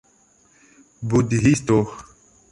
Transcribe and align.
budhisto 1.09 1.77